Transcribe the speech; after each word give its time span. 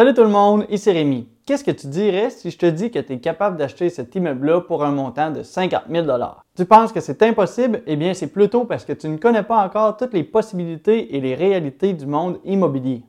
Salut 0.00 0.14
tout 0.14 0.22
le 0.22 0.28
monde, 0.28 0.64
ici 0.70 0.90
Rémi. 0.90 1.28
Qu'est-ce 1.44 1.62
que 1.62 1.70
tu 1.72 1.86
dirais 1.86 2.30
si 2.30 2.50
je 2.50 2.56
te 2.56 2.64
dis 2.64 2.90
que 2.90 3.00
tu 3.00 3.12
es 3.12 3.18
capable 3.18 3.58
d'acheter 3.58 3.90
cet 3.90 4.14
immeuble-là 4.14 4.62
pour 4.62 4.82
un 4.82 4.92
montant 4.92 5.30
de 5.30 5.42
50 5.42 5.82
000 5.90 6.06
Tu 6.56 6.64
penses 6.64 6.90
que 6.90 7.00
c'est 7.00 7.22
impossible? 7.22 7.82
Eh 7.86 7.96
bien, 7.96 8.14
c'est 8.14 8.28
plutôt 8.28 8.64
parce 8.64 8.86
que 8.86 8.94
tu 8.94 9.10
ne 9.10 9.18
connais 9.18 9.42
pas 9.42 9.62
encore 9.62 9.98
toutes 9.98 10.14
les 10.14 10.24
possibilités 10.24 11.14
et 11.14 11.20
les 11.20 11.34
réalités 11.34 11.92
du 11.92 12.06
monde 12.06 12.38
immobilier. 12.46 13.02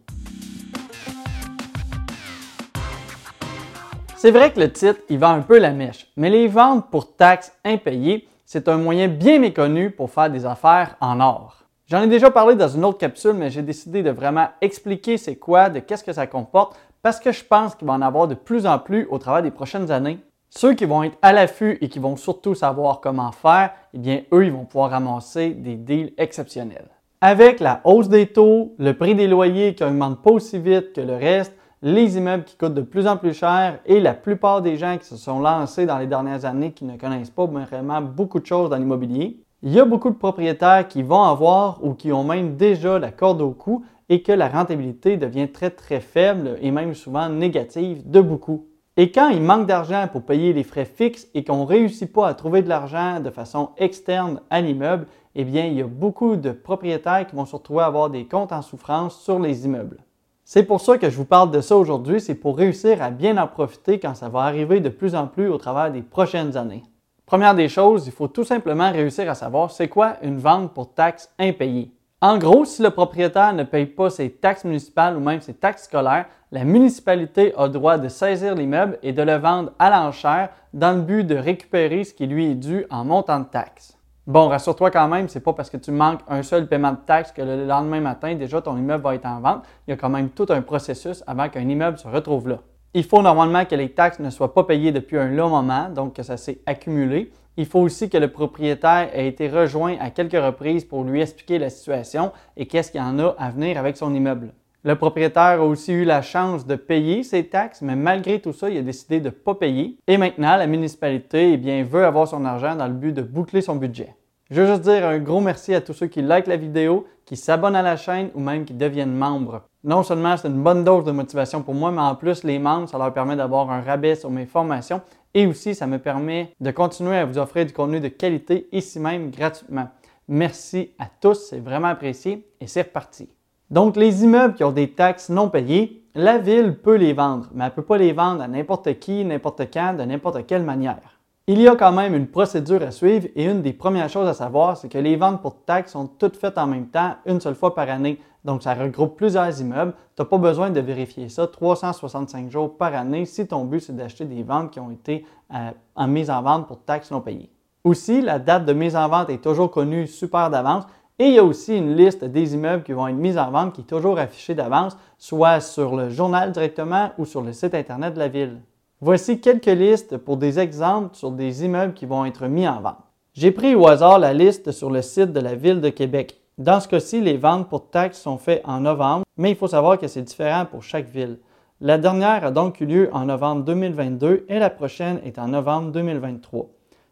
C'est 4.18 4.32
vrai 4.32 4.52
que 4.52 4.60
le 4.60 4.70
titre, 4.70 5.00
il 5.10 5.18
vend 5.18 5.36
un 5.36 5.44
peu 5.44 5.60
la 5.60 5.72
mèche, 5.72 6.12
mais 6.18 6.30
les 6.30 6.50
ventes 6.50 6.92
pour 6.92 7.16
taxes 7.16 7.54
impayées, 7.64 8.28
c'est 8.46 8.68
un 8.68 8.76
moyen 8.76 9.08
bien 9.08 9.40
méconnu 9.40 9.92
pour 9.92 10.12
faire 10.12 10.30
des 10.30 10.46
affaires 10.46 10.98
en 11.00 11.22
or. 11.22 11.61
J'en 11.92 12.04
ai 12.04 12.08
déjà 12.08 12.32
parlé 12.32 12.56
dans 12.56 12.70
une 12.70 12.86
autre 12.86 13.00
capsule, 13.00 13.34
mais 13.34 13.50
j'ai 13.50 13.64
décidé 13.64 14.02
de 14.02 14.12
vraiment 14.12 14.48
expliquer 14.62 15.18
c'est 15.18 15.36
quoi, 15.36 15.70
de 15.70 15.80
qu'est-ce 15.80 16.06
que 16.06 16.14
ça 16.14 16.26
comporte, 16.26 16.78
parce 17.02 17.20
que 17.20 17.34
je 17.34 17.44
pense 17.44 17.76
qu'il 17.76 17.86
va 17.86 17.92
en 17.92 18.02
avoir 18.02 18.30
de 18.30 18.34
plus 18.34 18.66
en 18.66 18.80
plus 18.80 19.06
au 19.10 19.18
travers 19.18 19.44
des 19.44 19.52
prochaines 19.52 19.92
années. 19.92 20.20
Ceux 20.50 20.74
qui 20.74 20.86
vont 20.86 21.04
être 21.04 21.18
à 21.22 21.34
l'affût 21.34 21.78
et 21.82 21.90
qui 21.90 22.00
vont 22.00 22.16
surtout 22.16 22.56
savoir 22.56 23.02
comment 23.02 23.34
faire, 23.34 23.72
eh 23.94 23.98
bien, 23.98 24.22
eux, 24.32 24.46
ils 24.46 24.54
vont 24.54 24.64
pouvoir 24.64 24.92
ramasser 24.92 25.50
des 25.50 25.76
deals 25.76 26.14
exceptionnels. 26.18 26.88
Avec 27.20 27.60
la 27.60 27.82
hausse 27.84 28.08
des 28.08 28.28
taux, 28.28 28.74
le 28.80 28.94
prix 28.94 29.14
des 29.14 29.28
loyers 29.28 29.76
qui 29.76 29.84
augmente 29.84 30.22
pas 30.22 30.32
aussi 30.32 30.60
vite 30.60 30.94
que 30.94 31.02
le 31.02 31.18
reste, 31.18 31.54
les 31.82 32.16
immeubles 32.16 32.46
qui 32.46 32.56
coûtent 32.56 32.74
de 32.74 32.84
plus 32.84 33.06
en 33.06 33.18
plus 33.18 33.34
cher 33.34 33.80
et 33.86 34.00
la 34.00 34.14
plupart 34.14 34.62
des 34.62 34.78
gens 34.78 34.98
qui 34.98 35.08
se 35.08 35.18
sont 35.18 35.42
lancés 35.42 35.86
dans 35.86 35.98
les 35.98 36.08
dernières 36.08 36.46
années 36.46 36.72
qui 36.72 36.86
ne 36.86 36.96
connaissent 36.96 37.32
pas 37.32 37.48
vraiment 37.48 38.00
beaucoup 38.00 38.40
de 38.40 38.46
choses 38.46 38.70
dans 38.70 38.78
l'immobilier, 38.78 39.42
il 39.64 39.72
y 39.72 39.80
a 39.80 39.86
beaucoup 39.86 40.10
de 40.10 40.16
propriétaires 40.16 40.88
qui 40.88 41.04
vont 41.04 41.24
avoir 41.24 41.84
ou 41.84 41.94
qui 41.94 42.12
ont 42.12 42.24
même 42.24 42.56
déjà 42.56 42.98
la 42.98 43.12
corde 43.12 43.42
au 43.42 43.52
cou 43.52 43.86
et 44.10 44.24
que 44.24 44.32
la 44.32 44.50
rentabilité 44.50 45.18
devient 45.18 45.50
très 45.52 45.70
très 45.70 46.00
faible 46.00 46.58
et 46.62 46.72
même 46.72 46.96
souvent 46.96 47.30
négative 47.30 48.10
de 48.10 48.22
beaucoup. 48.22 48.66
Et 48.98 49.12
quand 49.12 49.30
il 49.30 49.42
manque 49.42 49.68
d'argent 49.68 50.08
pour 50.12 50.24
payer 50.24 50.52
les 50.52 50.64
frais 50.64 50.86
fixes 50.86 51.28
et 51.34 51.44
qu'on 51.44 51.62
ne 51.62 51.66
réussit 51.66 52.12
pas 52.12 52.28
à 52.28 52.34
trouver 52.34 52.62
de 52.62 52.70
l'argent 52.70 53.20
de 53.20 53.30
façon 53.30 53.70
externe 53.78 54.42
à 54.50 54.62
l'immeuble, 54.62 55.08
eh 55.36 55.46
bien, 55.46 55.66
il 55.66 55.74
y 55.74 55.82
a 55.82 55.88
beaucoup 55.88 56.36
de 56.36 56.52
propriétaires 56.52 57.26
qui 57.26 57.36
vont 57.36 57.46
se 57.46 57.56
retrouver 57.56 57.84
à 57.84 57.86
avoir 57.86 58.10
des 58.10 58.26
comptes 58.26 58.52
en 58.52 58.62
souffrance 58.62 59.22
sur 59.22 59.40
les 59.40 59.66
immeubles. 59.66 60.04
C'est 60.44 60.64
pour 60.64 60.82
ça 60.82 60.98
que 60.98 61.10
je 61.10 61.16
vous 61.16 61.26
parle 61.26 61.52
de 61.52 61.62
ça 61.62 61.78
aujourd'hui, 61.78 62.20
c'est 62.20 62.36
pour 62.36 62.58
réussir 62.58 63.02
à 63.02 63.12
bien 63.12 63.38
en 63.38 63.48
profiter 63.48 64.00
quand 64.00 64.16
ça 64.16 64.28
va 64.28 64.42
arriver 64.42 64.82
de 64.82 64.90
plus 64.90 65.16
en 65.16 65.28
plus 65.28 65.48
au 65.48 65.58
travers 65.58 65.92
des 65.92 66.02
prochaines 66.02 66.58
années. 66.58 66.84
Première 67.26 67.56
des 67.56 67.70
choses, 67.70 68.08
il 68.08 68.12
faut 68.12 68.28
tout 68.28 68.44
simplement 68.44 68.92
réussir 68.92 69.30
à 69.30 69.36
savoir 69.36 69.72
c'est 69.72 69.88
quoi 69.88 70.18
une 70.22 70.38
vente 70.38 70.74
pour 70.74 70.94
taxes 70.94 71.34
impayées. 71.40 71.92
En 72.24 72.38
gros, 72.38 72.66
si 72.66 72.84
le 72.84 72.92
propriétaire 72.92 73.54
ne 73.54 73.64
paye 73.64 73.88
pas 73.88 74.10
ses 74.10 74.30
taxes 74.30 74.64
municipales 74.64 75.18
ou 75.18 75.20
même 75.20 75.42
ses 75.42 75.56
taxes 75.56 75.86
scolaires, 75.86 76.28
la 76.52 76.66
municipalité 76.66 77.54
a 77.58 77.64
le 77.66 77.72
droit 77.72 77.98
de 77.98 78.10
saisir 78.10 78.54
l'immeuble 78.54 79.00
et 79.02 79.14
de 79.14 79.24
le 79.24 79.38
vendre 79.38 79.72
à 79.80 79.90
l'enchère 79.90 80.50
dans 80.74 80.96
le 80.96 81.02
but 81.02 81.24
de 81.26 81.36
récupérer 81.36 82.04
ce 82.04 82.14
qui 82.14 82.28
lui 82.28 82.52
est 82.52 82.56
dû 82.56 82.86
en 82.90 83.06
montant 83.06 83.40
de 83.40 83.46
taxes. 83.46 83.98
Bon, 84.28 84.50
rassure-toi 84.50 84.92
quand 84.92 85.08
même, 85.08 85.30
c'est 85.30 85.40
pas 85.40 85.54
parce 85.54 85.72
que 85.72 85.78
tu 85.78 85.92
manques 85.92 86.22
un 86.28 86.44
seul 86.44 86.68
paiement 86.68 86.92
de 86.92 87.00
taxes 87.08 87.32
que 87.32 87.42
le 87.42 87.66
lendemain 87.66 88.02
matin, 88.02 88.36
déjà 88.36 88.62
ton 88.62 88.78
immeuble 88.78 89.04
va 89.04 89.16
être 89.16 89.26
en 89.26 89.40
vente. 89.40 89.64
Il 89.88 89.92
y 89.92 89.94
a 89.94 89.98
quand 89.98 90.10
même 90.10 90.30
tout 90.30 90.46
un 90.50 90.62
processus 90.62 91.24
avant 91.26 91.50
qu'un 91.50 91.68
immeuble 91.68 91.98
se 91.98 92.08
retrouve 92.08 92.50
là. 92.50 92.60
Il 92.94 93.06
faut 93.06 93.22
normalement 93.22 93.64
que 93.64 93.76
les 93.76 93.90
taxes 93.90 94.20
ne 94.20 94.30
soient 94.30 94.54
pas 94.54 94.66
payées 94.66 94.92
depuis 94.92 95.18
un 95.18 95.30
long 95.30 95.48
moment, 95.48 95.88
donc 95.88 96.14
que 96.14 96.24
ça 96.24 96.36
s'est 96.36 96.60
accumulé. 96.66 97.32
Il 97.56 97.66
faut 97.66 97.80
aussi 97.80 98.10
que 98.10 98.18
le 98.18 98.30
propriétaire 98.30 99.10
ait 99.14 99.28
été 99.28 99.48
rejoint 99.48 99.96
à 100.02 100.10
quelques 100.10 100.34
reprises 100.34 100.84
pour 100.84 101.06
lui 101.06 101.22
expliquer 101.22 101.58
la 101.58 101.70
situation 101.70 102.34
et 102.58 102.66
qu'est-ce 102.66 102.92
qu'il 102.92 103.00
y 103.00 103.04
en 103.04 103.18
a 103.20 103.34
à 103.38 103.50
venir 103.50 103.78
avec 103.78 103.96
son 103.96 104.14
immeuble. 104.14 104.54
Le 104.84 104.96
propriétaire 104.96 105.62
a 105.62 105.66
aussi 105.66 105.94
eu 105.94 106.04
la 106.04 106.22
chance 106.22 106.66
de 106.68 106.76
payer 106.76 107.24
ses 107.24 107.46
taxes, 107.46 107.82
mais 107.82 107.96
malgré 107.96 108.42
tout 108.42 108.52
ça, 108.52 108.70
il 108.70 108.78
a 108.78 108.82
décidé 108.82 109.22
de 109.22 109.26
ne 109.26 109.30
pas 109.30 109.56
payer. 109.56 109.96
Et 110.08 110.18
maintenant, 110.18 110.58
la 110.58 110.68
municipalité 110.68 111.54
eh 111.54 111.84
veut 111.84 112.04
avoir 112.04 112.28
son 112.28 112.44
argent 112.44 112.76
dans 112.76 112.88
le 112.88 112.94
but 112.94 113.14
de 113.14 113.22
boucler 113.22 113.62
son 113.62 113.78
budget. 113.78 114.16
Je 114.50 114.60
veux 114.60 114.68
juste 114.68 114.82
dire 114.82 115.06
un 115.06 115.20
gros 115.20 115.40
merci 115.40 115.74
à 115.74 115.80
tous 115.80 115.94
ceux 115.94 116.08
qui 116.08 116.22
likent 116.22 116.48
la 116.48 116.58
vidéo, 116.58 117.08
qui 117.26 117.38
s'abonnent 117.38 117.78
à 117.78 117.82
la 117.82 117.96
chaîne 117.96 118.32
ou 118.36 118.42
même 118.42 118.66
qui 118.66 118.74
deviennent 118.74 119.16
membres. 119.16 119.62
Non 119.84 120.04
seulement 120.04 120.38
c'est 120.38 120.48
une 120.48 120.62
bonne 120.62 120.84
dose 120.84 121.06
de 121.06 121.12
motivation 121.12 121.64
pour 121.64 121.74
moi, 121.74 121.92
mais 121.92 122.02
en 122.02 122.14
plus 122.14 122.44
les 122.44 122.60
membres, 122.60 122.88
ça 122.88 123.00
leur 123.00 123.12
permet 123.14 123.36
d'avoir 123.36 123.72
un 123.72 123.82
rabais 123.82 124.16
sur 124.16 124.30
mes 124.30 124.46
formations 124.46 125.02
et 125.34 125.48
aussi 125.48 125.74
ça 125.74 125.88
me 125.88 125.98
permet 125.98 126.54
de 126.60 126.70
continuer 126.70 127.18
à 127.18 127.26
vous 127.26 127.40
offrir 127.40 127.66
du 127.66 127.74
contenu 127.74 128.00
de 128.00 128.08
qualité 128.08 128.68
ici 128.72 129.00
même 129.00 129.32
gratuitement. 129.32 129.88
Merci 130.28 130.92
à 131.00 131.06
tous, 131.20 131.48
c'est 131.50 131.60
vraiment 131.60 131.88
apprécié 131.88 132.48
et 132.60 132.68
c'est 132.68 132.84
reparti. 132.84 133.28
Donc 133.72 133.96
les 133.96 134.24
immeubles 134.24 134.54
qui 134.54 134.64
ont 134.64 134.72
des 134.72 134.92
taxes 134.92 135.30
non 135.30 135.50
payées, 135.50 136.04
la 136.14 136.38
ville 136.38 136.76
peut 136.76 136.96
les 136.96 137.14
vendre, 137.14 137.48
mais 137.54 137.64
elle 137.64 137.72
ne 137.72 137.76
peut 137.76 137.82
pas 137.82 137.98
les 137.98 138.14
vendre 138.14 138.42
à 138.42 138.48
n'importe 138.48 139.00
qui, 139.00 139.26
n'importe 139.26 139.62
quand, 139.74 139.96
de 139.98 140.04
n'importe 140.04 140.46
quelle 140.46 140.64
manière. 140.64 141.00
Il 141.48 141.60
y 141.60 141.68
a 141.68 141.76
quand 141.76 141.92
même 141.92 142.14
une 142.14 142.28
procédure 142.28 142.84
à 142.84 142.92
suivre 142.92 143.28
et 143.36 143.46
une 143.46 143.62
des 143.62 143.74
premières 143.74 144.10
choses 144.10 144.28
à 144.28 144.34
savoir, 144.34 144.78
c'est 144.78 144.90
que 144.90 144.98
les 145.00 145.16
ventes 145.16 145.42
pour 145.42 145.64
taxes 145.66 145.94
sont 145.94 146.06
toutes 146.06 146.38
faites 146.38 146.58
en 146.58 146.68
même 146.68 146.88
temps, 146.88 147.16
une 147.26 147.42
seule 147.42 147.56
fois 147.56 147.74
par 147.74 147.90
année. 147.90 148.20
Donc, 148.44 148.64
ça 148.64 148.74
regroupe 148.74 149.16
plusieurs 149.16 149.60
immeubles. 149.62 149.94
Tu 150.16 150.22
n'as 150.22 150.26
pas 150.26 150.38
besoin 150.38 150.70
de 150.70 150.80
vérifier 150.80 151.30
ça 151.30 151.48
365 151.48 152.50
jours 152.50 152.78
par 152.78 152.96
année 152.96 153.26
si 153.26 153.48
ton 153.48 153.66
but, 153.66 153.82
c'est 153.82 153.96
d'acheter 153.96 154.26
des 154.26 154.44
ventes 154.44 154.72
qui 154.72 154.80
ont 154.80 154.92
été 154.92 155.26
euh, 155.54 155.72
en 155.96 156.08
mise 156.08 156.30
en 156.30 156.42
vente 156.42 156.68
pour 156.68 156.84
taxes 156.84 157.12
non 157.12 157.22
payées. 157.22 157.52
Aussi, 157.84 158.22
la 158.22 158.40
date 158.40 158.66
de 158.66 158.74
mise 158.74 158.96
en 158.96 159.08
vente 159.08 159.30
est 159.30 159.44
toujours 159.44 159.72
connue 159.72 160.08
super 160.08 160.50
d'avance 160.50 160.86
et 161.20 161.26
il 161.26 161.34
y 161.34 161.40
a 161.40 161.44
aussi 161.44 161.78
une 161.78 161.96
liste 161.96 162.24
des 162.24 162.56
immeubles 162.56 162.84
qui 162.84 162.94
vont 162.94 163.08
être 163.08 163.16
mis 163.16 163.38
en 163.38 163.52
vente 163.52 163.74
qui 163.74 163.82
est 163.82 163.86
toujours 163.86 164.18
affichée 164.18 164.56
d'avance, 164.56 164.98
soit 165.18 165.60
sur 165.60 165.96
le 165.96 166.10
journal 166.10 166.52
directement 166.52 167.12
ou 167.20 167.26
sur 167.26 167.42
le 167.42 167.54
site 167.54 167.76
Internet 167.76 168.16
de 168.16 168.20
la 168.20 168.28
ville. 168.28 168.60
Voici 169.02 169.40
quelques 169.40 169.66
listes 169.66 170.18
pour 170.18 170.38
des 170.38 170.60
exemples 170.60 171.16
sur 171.16 171.32
des 171.32 171.64
immeubles 171.64 171.94
qui 171.94 172.06
vont 172.08 172.26
être 172.26 172.48
mis 172.48 172.68
en 172.68 172.82
vente. 172.82 172.98
J'ai 173.34 173.52
pris 173.52 173.76
au 173.76 173.88
hasard 173.88 174.20
la 174.20 174.34
liste 174.34 174.72
sur 174.72 174.90
le 174.90 175.02
site 175.02 175.32
de 175.32 175.40
la 175.40 175.56
Ville 175.56 175.80
de 175.80 175.90
Québec. 175.90 176.41
Dans 176.62 176.80
ce 176.80 176.88
cas-ci, 176.88 177.22
les 177.22 177.38
ventes 177.38 177.70
pour 177.70 177.90
taxes 177.90 178.22
sont 178.22 178.38
faites 178.38 178.62
en 178.66 178.82
novembre, 178.82 179.24
mais 179.36 179.50
il 179.50 179.56
faut 179.56 179.68
savoir 179.68 179.98
que 179.98 180.06
c'est 180.06 180.22
différent 180.22 180.68
pour 180.70 180.84
chaque 180.84 181.10
ville. 181.10 181.40
La 181.80 181.98
dernière 181.98 182.46
a 182.46 182.52
donc 182.52 182.80
eu 182.82 182.86
lieu 182.86 183.10
en 183.14 183.26
novembre 183.26 183.64
2022 183.64 184.46
et 184.48 184.60
la 184.60 184.70
prochaine 184.70 185.20
est 185.26 185.40
en 185.40 185.48
novembre 185.48 185.92
2023. 185.92 186.68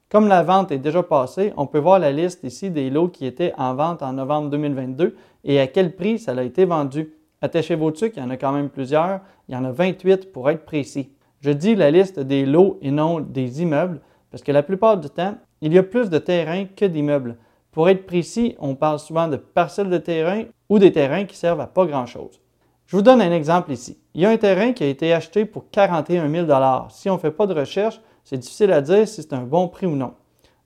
Comme 0.07 0.27
la 0.27 0.43
vente 0.43 0.71
est 0.71 0.77
déjà 0.77 1.01
passée, 1.01 1.51
on 1.57 1.65
peut 1.65 1.79
voir 1.79 1.97
la 1.97 2.11
liste 2.11 2.43
ici 2.43 2.69
des 2.69 2.91
lots 2.91 3.07
qui 3.07 3.25
étaient 3.25 3.51
en 3.57 3.73
vente 3.73 4.03
en 4.03 4.13
novembre 4.13 4.51
2022 4.51 5.15
et 5.45 5.59
à 5.59 5.65
quel 5.65 5.95
prix 5.95 6.19
ça 6.19 6.33
a 6.33 6.43
été 6.43 6.65
vendu. 6.65 7.11
Attachez-vous 7.41 7.89
dessus 7.89 8.11
qu'il 8.11 8.21
y 8.21 8.25
en 8.27 8.29
a 8.29 8.37
quand 8.37 8.51
même 8.51 8.69
plusieurs. 8.69 9.21
Il 9.47 9.55
y 9.55 9.57
en 9.57 9.65
a 9.65 9.71
28 9.71 10.31
pour 10.31 10.51
être 10.51 10.63
précis. 10.63 11.09
Je 11.41 11.49
dis 11.49 11.73
la 11.73 11.89
liste 11.89 12.19
des 12.19 12.45
lots 12.45 12.77
et 12.83 12.91
non 12.91 13.19
des 13.19 13.63
immeubles 13.63 13.99
parce 14.29 14.43
que 14.43 14.51
la 14.51 14.61
plupart 14.61 14.97
du 14.97 15.09
temps, 15.09 15.39
il 15.61 15.73
y 15.73 15.79
a 15.79 15.83
plus 15.83 16.11
de 16.11 16.19
terrains 16.19 16.65
que 16.65 16.85
d'immeubles. 16.85 17.35
Pour 17.71 17.87
être 17.89 18.05
précis, 18.05 18.55
on 18.59 18.75
parle 18.75 18.99
souvent 18.99 19.27
de 19.27 19.37
parcelles 19.37 19.89
de 19.89 19.97
terrain 19.97 20.43
ou 20.69 20.79
des 20.79 20.91
terrains 20.91 21.25
qui 21.25 21.37
servent 21.37 21.61
à 21.61 21.67
pas 21.67 21.85
grand-chose. 21.85 22.41
Je 22.87 22.95
vous 22.95 23.03
donne 23.03 23.21
un 23.21 23.31
exemple 23.31 23.71
ici. 23.71 23.99
Il 24.15 24.21
y 24.21 24.25
a 24.25 24.29
un 24.29 24.37
terrain 24.37 24.73
qui 24.73 24.83
a 24.83 24.87
été 24.87 25.13
acheté 25.13 25.45
pour 25.45 25.69
41 25.69 26.29
000 26.29 26.47
Si 26.89 27.09
on 27.09 27.13
ne 27.13 27.19
fait 27.19 27.29
pas 27.29 27.45
de 27.45 27.53
recherche, 27.53 28.01
c'est 28.23 28.37
difficile 28.37 28.71
à 28.71 28.81
dire 28.81 29.07
si 29.07 29.21
c'est 29.21 29.33
un 29.33 29.43
bon 29.43 29.67
prix 29.67 29.85
ou 29.85 29.95
non. 29.95 30.13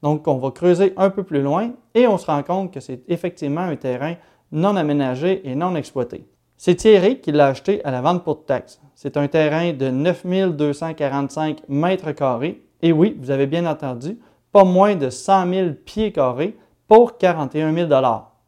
Donc, 0.02 0.28
on 0.28 0.38
va 0.38 0.52
creuser 0.52 0.94
un 0.96 1.09
peu 1.09 1.24
plus 1.24 1.42
loin 1.42 1.72
et 1.94 2.08
on 2.08 2.18
se 2.18 2.25
rend 2.25 2.44
compte 2.44 2.74
que 2.74 2.80
c'est 2.80 3.03
effectivement 3.09 3.62
un 3.62 3.75
terrain 3.75 4.16
non 4.53 4.78
aménagé 4.78 5.42
et 5.50 5.56
non 5.56 5.75
exploité. 5.75 6.25
C'est 6.56 6.75
Thierry 6.75 7.19
qui 7.19 7.34
l'a 7.34 7.47
acheté 7.47 7.84
à 7.84 7.92
la 7.92 8.02
vente 8.02 8.24
pour 8.24 8.46
taxe. 8.46 8.80
C'est 8.96 9.18
un 9.18 9.28
terrain 9.28 9.74
de 9.74 9.90
9245 9.90 11.63
mètres 11.68 12.12
carrés. 12.13 12.63
Et 12.81 12.94
oui, 12.94 13.18
vous 13.19 13.31
avez 13.31 13.47
bien 13.47 13.66
entendu, 13.66 14.18
pas 14.53 14.63
moins 14.63 14.96
de 14.96 15.09
100 15.09 15.50
000 15.50 15.69
pieds 15.86 16.13
carrés 16.13 16.56
pour 16.88 17.18
41 17.18 17.74
000 17.74 17.90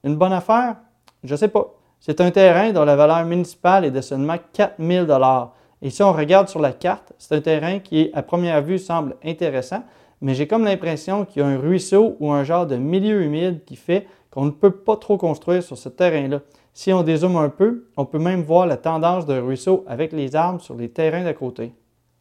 Une 0.03 0.16
bonne 0.16 0.34
affaire? 0.34 0.78
Je 1.23 1.34
ne 1.34 1.38
sais 1.38 1.47
pas. 1.47 1.73
C'est 2.00 2.22
un 2.22 2.31
terrain 2.31 2.72
dont 2.72 2.85
la 2.85 2.96
valeur 2.96 3.25
municipale 3.25 3.85
est 3.85 3.91
de 3.91 4.01
seulement 4.01 4.38
4 4.53 4.75
000 4.79 5.07
Et 5.81 5.90
si 5.90 6.03
on 6.03 6.13
regarde 6.13 6.48
sur 6.48 6.59
la 6.59 6.71
carte, 6.71 7.13
c'est 7.18 7.36
un 7.36 7.42
terrain 7.42 7.80
qui, 7.80 8.12
à 8.13 8.21
première 8.21 8.62
vue, 8.62 8.77
semble 8.77 9.15
intéressant, 9.24 9.83
mais 10.21 10.36
j'ai 10.36 10.48
comme 10.48 10.65
l'impression 10.65 11.25
qu'il 11.25 11.42
y 11.42 11.45
a 11.45 11.48
un 11.48 11.57
ruisseau 11.57 12.15
ou 12.19 12.31
un 12.31 12.44
genre 12.44 12.68
de 12.68 12.75
milieu 12.75 13.24
humide 13.24 13.63
qui 13.65 13.75
fait 13.75 14.07
qu'on 14.30 14.45
ne 14.45 14.51
peut 14.51 14.71
pas 14.71 14.98
trop 14.98 15.18
construire 15.18 15.63
sur 15.63 15.77
ce 15.77 15.89
terrain-là. 15.89 16.42
Si 16.74 16.92
on 16.92 17.04
dézoome 17.04 17.38
un 17.38 17.50
peu, 17.50 17.88
on 17.95 18.06
peut 18.06 18.19
même 18.19 18.44
voir 18.44 18.68
la 18.68 18.77
tendance 18.77 19.25
de 19.25 19.38
ruisseau 19.38 19.86
avec 19.88 20.12
les 20.12 20.36
arbres 20.36 20.62
sur 20.62 20.75
les 20.75 20.89
terrains 20.89 21.24
d'à 21.24 21.33
côté. 21.33 21.74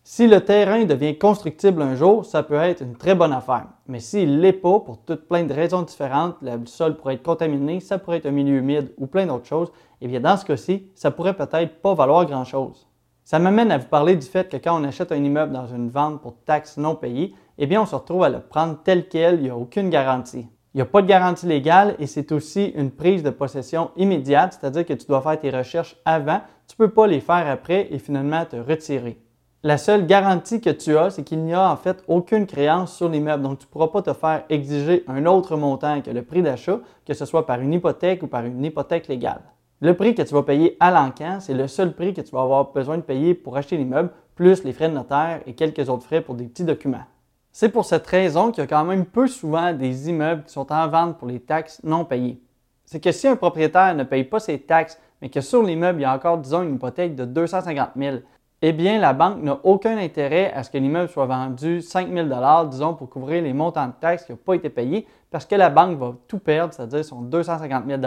Si 0.06 0.26
le 0.26 0.42
terrain 0.42 0.84
devient 0.84 1.16
constructible 1.16 1.80
un 1.80 1.94
jour, 1.94 2.26
ça 2.26 2.42
peut 2.42 2.56
être 2.56 2.82
une 2.82 2.94
très 2.94 3.14
bonne 3.14 3.32
affaire. 3.32 3.68
Mais 3.88 4.00
s'il 4.00 4.36
ne 4.36 4.40
l'est 4.42 4.52
pas, 4.52 4.80
pour 4.80 4.98
toutes 4.98 5.26
plein 5.26 5.44
de 5.44 5.54
raisons 5.54 5.80
différentes, 5.80 6.36
le 6.42 6.66
sol 6.66 6.98
pourrait 6.98 7.14
être 7.14 7.22
contaminé, 7.22 7.80
ça 7.80 7.96
pourrait 7.96 8.18
être 8.18 8.26
un 8.26 8.30
milieu 8.30 8.58
humide 8.58 8.92
ou 8.98 9.06
plein 9.06 9.24
d'autres 9.24 9.46
choses, 9.46 9.68
et 10.02 10.04
eh 10.04 10.08
bien 10.08 10.20
dans 10.20 10.36
ce 10.36 10.44
cas-ci, 10.44 10.90
ça 10.94 11.10
pourrait 11.10 11.32
peut-être 11.32 11.80
pas 11.80 11.94
valoir 11.94 12.26
grand-chose. 12.26 12.86
Ça 13.24 13.38
m'amène 13.38 13.72
à 13.72 13.78
vous 13.78 13.86
parler 13.86 14.14
du 14.14 14.26
fait 14.26 14.50
que 14.50 14.58
quand 14.58 14.78
on 14.78 14.84
achète 14.84 15.10
un 15.10 15.24
immeuble 15.24 15.54
dans 15.54 15.68
une 15.68 15.88
vente 15.88 16.20
pour 16.20 16.36
taxes 16.44 16.76
non 16.76 16.96
payées, 16.96 17.32
eh 17.56 17.66
bien 17.66 17.80
on 17.80 17.86
se 17.86 17.94
retrouve 17.94 18.24
à 18.24 18.28
le 18.28 18.40
prendre 18.40 18.78
tel 18.84 19.08
quel, 19.08 19.36
il 19.36 19.44
n'y 19.44 19.48
a 19.48 19.56
aucune 19.56 19.88
garantie. 19.88 20.46
Il 20.74 20.78
n'y 20.78 20.82
a 20.82 20.86
pas 20.86 21.00
de 21.00 21.06
garantie 21.06 21.46
légale 21.46 21.96
et 21.98 22.06
c'est 22.06 22.30
aussi 22.30 22.66
une 22.76 22.90
prise 22.90 23.22
de 23.22 23.30
possession 23.30 23.90
immédiate, 23.96 24.58
c'est-à-dire 24.60 24.84
que 24.84 24.92
tu 24.92 25.06
dois 25.06 25.22
faire 25.22 25.40
tes 25.40 25.50
recherches 25.50 25.96
avant, 26.04 26.42
tu 26.68 26.76
ne 26.78 26.84
peux 26.84 26.92
pas 26.92 27.06
les 27.06 27.20
faire 27.20 27.48
après 27.48 27.88
et 27.90 27.98
finalement 27.98 28.44
te 28.44 28.56
retirer. 28.56 29.23
La 29.66 29.78
seule 29.78 30.06
garantie 30.06 30.60
que 30.60 30.68
tu 30.68 30.94
as, 30.98 31.08
c'est 31.08 31.24
qu'il 31.24 31.42
n'y 31.42 31.54
a 31.54 31.70
en 31.70 31.76
fait 31.76 32.04
aucune 32.06 32.46
créance 32.46 32.94
sur 32.94 33.08
l'immeuble. 33.08 33.42
Donc, 33.42 33.60
tu 33.60 33.64
ne 33.64 33.70
pourras 33.70 33.88
pas 33.88 34.02
te 34.02 34.12
faire 34.12 34.44
exiger 34.50 35.04
un 35.08 35.24
autre 35.24 35.56
montant 35.56 36.02
que 36.02 36.10
le 36.10 36.20
prix 36.20 36.42
d'achat, 36.42 36.80
que 37.06 37.14
ce 37.14 37.24
soit 37.24 37.46
par 37.46 37.62
une 37.62 37.72
hypothèque 37.72 38.22
ou 38.22 38.26
par 38.26 38.44
une 38.44 38.62
hypothèque 38.62 39.08
légale. 39.08 39.40
Le 39.80 39.94
prix 39.94 40.14
que 40.14 40.20
tu 40.20 40.34
vas 40.34 40.42
payer 40.42 40.76
à 40.80 40.90
l'encan, 40.90 41.38
c'est 41.40 41.54
le 41.54 41.66
seul 41.66 41.94
prix 41.94 42.12
que 42.12 42.20
tu 42.20 42.30
vas 42.32 42.42
avoir 42.42 42.72
besoin 42.72 42.98
de 42.98 43.02
payer 43.02 43.32
pour 43.32 43.56
acheter 43.56 43.78
l'immeuble, 43.78 44.10
plus 44.34 44.64
les 44.64 44.74
frais 44.74 44.90
de 44.90 44.94
notaire 44.94 45.40
et 45.46 45.54
quelques 45.54 45.88
autres 45.88 46.04
frais 46.04 46.20
pour 46.20 46.34
des 46.34 46.44
petits 46.44 46.64
documents. 46.64 47.06
C'est 47.50 47.70
pour 47.70 47.86
cette 47.86 48.06
raison 48.06 48.50
qu'il 48.50 48.62
y 48.62 48.64
a 48.64 48.66
quand 48.66 48.84
même 48.84 49.06
peu 49.06 49.26
souvent 49.26 49.72
des 49.72 50.10
immeubles 50.10 50.44
qui 50.44 50.52
sont 50.52 50.70
en 50.70 50.88
vente 50.88 51.16
pour 51.16 51.26
les 51.26 51.40
taxes 51.40 51.80
non 51.82 52.04
payées. 52.04 52.38
C'est 52.84 53.02
que 53.02 53.12
si 53.12 53.26
un 53.26 53.36
propriétaire 53.36 53.94
ne 53.94 54.04
paye 54.04 54.24
pas 54.24 54.40
ses 54.40 54.58
taxes, 54.58 55.00
mais 55.22 55.30
que 55.30 55.40
sur 55.40 55.62
l'immeuble, 55.62 56.00
il 56.00 56.02
y 56.02 56.04
a 56.04 56.14
encore, 56.14 56.36
disons, 56.36 56.62
une 56.64 56.74
hypothèque 56.74 57.14
de 57.14 57.24
250 57.24 57.92
000, 57.96 58.18
eh 58.66 58.72
bien, 58.72 58.98
la 58.98 59.12
banque 59.12 59.42
n'a 59.42 59.58
aucun 59.62 59.98
intérêt 59.98 60.50
à 60.54 60.62
ce 60.62 60.70
que 60.70 60.78
l'immeuble 60.78 61.10
soit 61.10 61.26
vendu 61.26 61.82
5 61.82 62.10
000 62.10 62.28
disons, 62.70 62.94
pour 62.94 63.10
couvrir 63.10 63.42
les 63.42 63.52
montants 63.52 63.88
de 63.88 63.92
taxes 64.00 64.24
qui 64.24 64.32
n'ont 64.32 64.38
pas 64.38 64.54
été 64.54 64.70
payés, 64.70 65.06
parce 65.30 65.44
que 65.44 65.54
la 65.54 65.68
banque 65.68 65.98
va 65.98 66.14
tout 66.28 66.38
perdre, 66.38 66.72
c'est-à-dire 66.72 67.04
son 67.04 67.20
250 67.20 67.84
000 67.86 68.00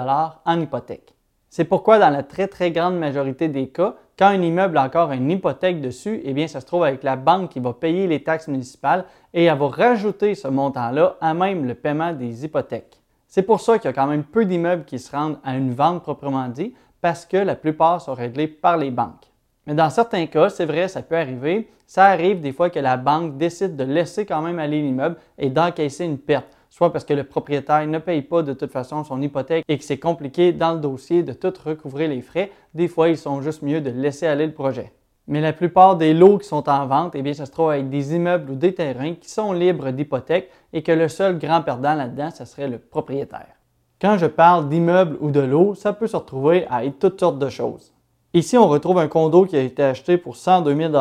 en 0.45 0.59
hypothèque. 0.59 1.13
C'est 1.47 1.65
pourquoi, 1.65 1.99
dans 1.99 2.09
la 2.09 2.23
très, 2.23 2.47
très 2.47 2.71
grande 2.71 2.97
majorité 2.97 3.49
des 3.49 3.67
cas, 3.67 3.97
quand 4.17 4.29
un 4.29 4.41
immeuble 4.41 4.79
a 4.79 4.85
encore 4.85 5.11
une 5.11 5.29
hypothèque 5.29 5.79
dessus, 5.79 6.21
eh 6.23 6.33
bien, 6.33 6.47
ça 6.47 6.59
se 6.59 6.65
trouve 6.65 6.85
avec 6.85 7.03
la 7.03 7.17
banque 7.17 7.51
qui 7.51 7.59
va 7.59 7.73
payer 7.73 8.07
les 8.07 8.23
taxes 8.23 8.47
municipales 8.47 9.05
et 9.35 9.43
elle 9.43 9.59
va 9.59 9.67
rajouter 9.67 10.33
ce 10.33 10.47
montant-là 10.47 11.17
à 11.21 11.35
même 11.35 11.65
le 11.65 11.75
paiement 11.75 12.13
des 12.13 12.45
hypothèques. 12.45 12.99
C'est 13.27 13.43
pour 13.43 13.61
ça 13.61 13.77
qu'il 13.77 13.89
y 13.89 13.93
a 13.93 13.93
quand 13.93 14.07
même 14.07 14.23
peu 14.23 14.43
d'immeubles 14.43 14.85
qui 14.85 14.97
se 14.97 15.15
rendent 15.15 15.37
à 15.43 15.55
une 15.55 15.75
vente 15.75 16.01
proprement 16.01 16.47
dit, 16.47 16.73
parce 16.99 17.27
que 17.27 17.37
la 17.37 17.55
plupart 17.55 18.01
sont 18.01 18.15
réglés 18.15 18.47
par 18.47 18.77
les 18.77 18.89
banques. 18.89 19.31
Mais 19.67 19.75
dans 19.75 19.89
certains 19.89 20.25
cas, 20.25 20.49
c'est 20.49 20.65
vrai, 20.65 20.87
ça 20.87 21.01
peut 21.03 21.17
arriver. 21.17 21.69
Ça 21.85 22.05
arrive 22.05 22.41
des 22.41 22.53
fois 22.53 22.69
que 22.69 22.79
la 22.79 22.97
banque 22.97 23.37
décide 23.37 23.75
de 23.75 23.83
laisser 23.83 24.25
quand 24.25 24.41
même 24.41 24.59
aller 24.59 24.81
l'immeuble 24.81 25.17
et 25.37 25.49
d'encaisser 25.49 26.05
une 26.05 26.17
perte 26.17 26.57
soit 26.69 26.91
parce 26.91 27.05
que 27.05 27.13
le 27.13 27.23
propriétaire 27.23 27.87
ne 27.87 27.97
paye 27.97 28.21
pas 28.21 28.43
de 28.43 28.53
toute 28.53 28.71
façon 28.71 29.03
son 29.03 29.21
hypothèque 29.21 29.65
et 29.67 29.77
que 29.77 29.83
c'est 29.83 29.97
compliqué 29.97 30.51
dans 30.51 30.73
le 30.73 30.79
dossier 30.79 31.23
de 31.23 31.33
tout 31.33 31.53
recouvrir 31.65 32.09
les 32.09 32.21
frais, 32.21 32.51
des 32.73 32.87
fois 32.87 33.09
ils 33.09 33.17
sont 33.17 33.41
juste 33.41 33.63
mieux 33.63 33.81
de 33.81 33.89
laisser 33.89 34.27
aller 34.27 34.45
le 34.45 34.53
projet. 34.53 34.91
Mais 35.27 35.41
la 35.41 35.53
plupart 35.53 35.97
des 35.97 36.13
lots 36.13 36.37
qui 36.37 36.47
sont 36.47 36.69
en 36.69 36.85
vente, 36.85 37.15
eh 37.15 37.21
bien, 37.21 37.33
ça 37.33 37.45
se 37.45 37.51
trouve 37.51 37.71
avec 37.71 37.89
des 37.89 38.15
immeubles 38.15 38.51
ou 38.51 38.55
des 38.55 38.73
terrains 38.73 39.15
qui 39.15 39.29
sont 39.29 39.51
libres 39.51 39.91
d'hypothèque 39.91 40.49
et 40.71 40.83
que 40.83 40.91
le 40.91 41.09
seul 41.09 41.37
grand 41.37 41.61
perdant 41.61 41.95
là-dedans, 41.95 42.29
ce 42.31 42.45
serait 42.45 42.69
le 42.69 42.77
propriétaire. 42.77 43.55
Quand 43.99 44.17
je 44.17 44.27
parle 44.27 44.69
d'immeubles 44.69 45.17
ou 45.19 45.31
de 45.31 45.41
lots, 45.41 45.73
ça 45.73 45.91
peut 45.91 46.07
se 46.07 46.15
retrouver 46.15 46.65
à 46.69 46.81
toutes 46.97 47.19
sortes 47.19 47.39
de 47.39 47.49
choses. 47.49 47.91
Ici, 48.37 48.55
on 48.55 48.67
retrouve 48.67 48.99
un 48.99 49.07
condo 49.07 49.45
qui 49.45 49.55
a 49.55 49.61
été 49.61 49.81
acheté 49.81 50.15
pour 50.15 50.35
102 50.35 50.75
000 50.75 50.93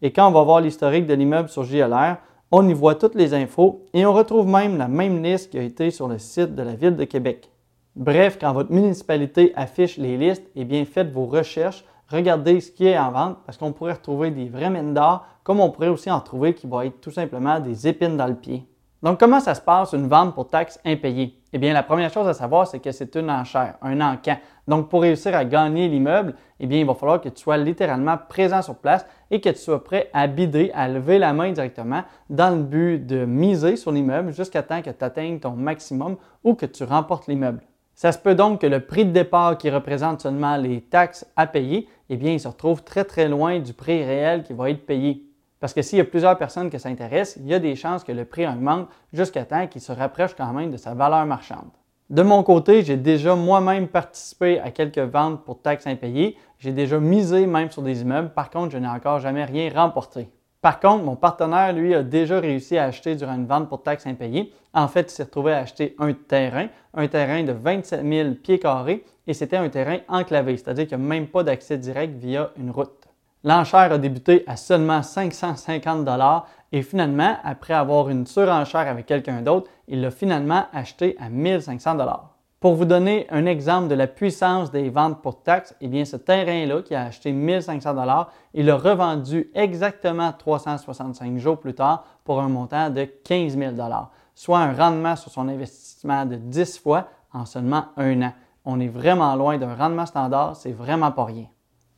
et 0.00 0.12
quand 0.14 0.26
on 0.26 0.30
va 0.30 0.42
voir 0.42 0.62
l'historique 0.62 1.04
de 1.06 1.12
l'immeuble 1.12 1.50
sur 1.50 1.62
JLR, 1.62 2.16
on 2.50 2.66
y 2.66 2.72
voit 2.72 2.94
toutes 2.94 3.16
les 3.16 3.34
infos 3.34 3.84
et 3.92 4.06
on 4.06 4.14
retrouve 4.14 4.46
même 4.46 4.78
la 4.78 4.88
même 4.88 5.22
liste 5.22 5.50
qui 5.50 5.58
a 5.58 5.62
été 5.62 5.90
sur 5.90 6.08
le 6.08 6.16
site 6.16 6.54
de 6.54 6.62
la 6.62 6.72
Ville 6.72 6.96
de 6.96 7.04
Québec. 7.04 7.50
Bref, 7.96 8.38
quand 8.40 8.54
votre 8.54 8.72
municipalité 8.72 9.52
affiche 9.56 9.98
les 9.98 10.16
listes, 10.16 10.50
eh 10.56 10.64
bien 10.64 10.86
faites 10.86 11.12
vos 11.12 11.26
recherches, 11.26 11.84
regardez 12.08 12.62
ce 12.62 12.70
qui 12.70 12.86
est 12.86 12.98
en 12.98 13.10
vente 13.10 13.36
parce 13.44 13.58
qu'on 13.58 13.72
pourrait 13.72 13.92
retrouver 13.92 14.30
des 14.30 14.48
vrais 14.48 14.70
mines 14.70 14.94
d'or 14.94 15.26
comme 15.42 15.60
on 15.60 15.68
pourrait 15.68 15.88
aussi 15.88 16.10
en 16.10 16.20
trouver 16.20 16.54
qui 16.54 16.66
vont 16.66 16.80
être 16.80 17.02
tout 17.02 17.10
simplement 17.10 17.60
des 17.60 17.88
épines 17.88 18.16
dans 18.16 18.26
le 18.26 18.36
pied. 18.36 18.66
Donc, 19.02 19.18
comment 19.18 19.40
ça 19.40 19.54
se 19.54 19.62
passe 19.62 19.92
une 19.92 20.08
vente 20.08 20.34
pour 20.34 20.48
taxes 20.48 20.78
impayées? 20.84 21.38
Eh 21.52 21.58
bien, 21.58 21.72
la 21.72 21.82
première 21.82 22.12
chose 22.12 22.28
à 22.28 22.34
savoir, 22.34 22.66
c'est 22.66 22.80
que 22.80 22.92
c'est 22.92 23.16
une 23.16 23.30
enchère, 23.30 23.76
un 23.80 24.00
encan. 24.00 24.36
Donc, 24.70 24.88
pour 24.88 25.02
réussir 25.02 25.34
à 25.34 25.44
gagner 25.44 25.88
l'immeuble, 25.88 26.36
eh 26.60 26.66
bien, 26.68 26.78
il 26.78 26.86
va 26.86 26.94
falloir 26.94 27.20
que 27.20 27.28
tu 27.28 27.42
sois 27.42 27.56
littéralement 27.56 28.16
présent 28.16 28.62
sur 28.62 28.76
place 28.76 29.04
et 29.28 29.40
que 29.40 29.48
tu 29.48 29.56
sois 29.56 29.82
prêt 29.82 30.08
à 30.12 30.28
bider, 30.28 30.70
à 30.74 30.86
lever 30.86 31.18
la 31.18 31.32
main 31.32 31.50
directement 31.50 32.04
dans 32.28 32.56
le 32.56 32.62
but 32.62 33.04
de 33.04 33.24
miser 33.24 33.74
sur 33.74 33.90
l'immeuble 33.90 34.30
jusqu'à 34.32 34.62
temps 34.62 34.80
que 34.80 34.90
tu 34.90 35.04
atteignes 35.04 35.40
ton 35.40 35.56
maximum 35.56 36.18
ou 36.44 36.54
que 36.54 36.66
tu 36.66 36.84
remportes 36.84 37.26
l'immeuble. 37.26 37.62
Ça 37.96 38.12
se 38.12 38.18
peut 38.18 38.36
donc 38.36 38.60
que 38.60 38.68
le 38.68 38.78
prix 38.78 39.04
de 39.04 39.10
départ 39.10 39.58
qui 39.58 39.70
représente 39.70 40.20
seulement 40.20 40.56
les 40.56 40.82
taxes 40.82 41.26
à 41.34 41.48
payer, 41.48 41.88
eh 42.08 42.16
bien, 42.16 42.30
il 42.30 42.38
se 42.38 42.46
retrouve 42.46 42.84
très 42.84 43.02
très 43.02 43.28
loin 43.28 43.58
du 43.58 43.72
prix 43.72 44.04
réel 44.04 44.44
qui 44.44 44.52
va 44.52 44.70
être 44.70 44.86
payé. 44.86 45.26
Parce 45.58 45.74
que 45.74 45.82
s'il 45.82 45.98
y 45.98 46.00
a 46.00 46.04
plusieurs 46.04 46.38
personnes 46.38 46.70
qui 46.70 46.78
s'intéressent, 46.78 47.42
il 47.42 47.48
y 47.48 47.54
a 47.54 47.58
des 47.58 47.74
chances 47.74 48.04
que 48.04 48.12
le 48.12 48.24
prix 48.24 48.46
augmente 48.46 48.86
jusqu'à 49.12 49.44
temps 49.44 49.66
qu'il 49.66 49.80
se 49.80 49.90
rapproche 49.90 50.34
quand 50.34 50.52
même 50.52 50.70
de 50.70 50.76
sa 50.76 50.94
valeur 50.94 51.26
marchande. 51.26 51.70
De 52.10 52.22
mon 52.22 52.42
côté, 52.42 52.82
j'ai 52.82 52.96
déjà 52.96 53.36
moi-même 53.36 53.86
participé 53.86 54.58
à 54.58 54.72
quelques 54.72 54.98
ventes 54.98 55.44
pour 55.44 55.62
taxes 55.62 55.86
impayées. 55.86 56.36
J'ai 56.58 56.72
déjà 56.72 56.98
misé 56.98 57.46
même 57.46 57.70
sur 57.70 57.82
des 57.82 58.02
immeubles. 58.02 58.30
Par 58.30 58.50
contre, 58.50 58.72
je 58.72 58.78
n'ai 58.78 58.88
encore 58.88 59.20
jamais 59.20 59.44
rien 59.44 59.70
remporté. 59.72 60.28
Par 60.60 60.80
contre, 60.80 61.04
mon 61.04 61.14
partenaire, 61.14 61.72
lui, 61.72 61.94
a 61.94 62.02
déjà 62.02 62.40
réussi 62.40 62.76
à 62.76 62.86
acheter 62.86 63.14
durant 63.14 63.36
une 63.36 63.46
vente 63.46 63.68
pour 63.68 63.84
taxes 63.84 64.08
impayées. 64.08 64.52
En 64.74 64.88
fait, 64.88 65.02
il 65.02 65.14
s'est 65.14 65.22
retrouvé 65.22 65.52
à 65.52 65.58
acheter 65.58 65.94
un 66.00 66.12
terrain, 66.12 66.66
un 66.94 67.06
terrain 67.06 67.44
de 67.44 67.52
27 67.52 68.04
000 68.04 68.34
pieds 68.42 68.58
carrés, 68.58 69.04
et 69.28 69.32
c'était 69.32 69.56
un 69.58 69.68
terrain 69.68 69.98
enclavé, 70.08 70.56
c'est-à-dire 70.56 70.88
qu'il 70.88 70.98
n'y 70.98 71.04
a 71.04 71.06
même 71.06 71.28
pas 71.28 71.44
d'accès 71.44 71.78
direct 71.78 72.16
via 72.16 72.50
une 72.58 72.72
route. 72.72 72.99
L'enchère 73.42 73.90
a 73.90 73.96
débuté 73.96 74.44
à 74.46 74.56
seulement 74.56 75.02
550 75.02 76.04
dollars 76.04 76.46
et 76.72 76.82
finalement, 76.82 77.36
après 77.42 77.72
avoir 77.72 78.10
une 78.10 78.26
surenchère 78.26 78.86
avec 78.86 79.06
quelqu'un 79.06 79.40
d'autre, 79.40 79.70
il 79.88 80.02
l'a 80.02 80.10
finalement 80.10 80.64
acheté 80.74 81.16
à 81.18 81.30
1500 81.30 81.94
dollars. 81.94 82.36
Pour 82.60 82.74
vous 82.74 82.84
donner 82.84 83.26
un 83.30 83.46
exemple 83.46 83.88
de 83.88 83.94
la 83.94 84.06
puissance 84.06 84.70
des 84.70 84.90
ventes 84.90 85.22
pour 85.22 85.42
taxes, 85.42 85.74
eh 85.80 85.88
bien 85.88 86.04
ce 86.04 86.16
terrain-là 86.16 86.82
qui 86.82 86.94
a 86.94 87.04
acheté 87.04 87.32
1500 87.32 87.94
dollars, 87.94 88.30
il 88.52 88.66
l'a 88.66 88.76
revendu 88.76 89.50
exactement 89.54 90.34
365 90.34 91.38
jours 91.38 91.58
plus 91.58 91.72
tard 91.72 92.04
pour 92.24 92.42
un 92.42 92.48
montant 92.50 92.90
de 92.90 93.04
15 93.04 93.56
000 93.56 93.72
dollars, 93.72 94.10
soit 94.34 94.58
un 94.58 94.74
rendement 94.74 95.16
sur 95.16 95.30
son 95.30 95.48
investissement 95.48 96.26
de 96.26 96.36
10 96.36 96.78
fois 96.78 97.08
en 97.32 97.46
seulement 97.46 97.86
un 97.96 98.20
an. 98.20 98.32
On 98.66 98.78
est 98.78 98.88
vraiment 98.88 99.34
loin 99.36 99.56
d'un 99.56 99.74
rendement 99.74 100.04
standard, 100.04 100.54
c'est 100.56 100.72
vraiment 100.72 101.12
pas 101.12 101.24
rien. 101.24 101.46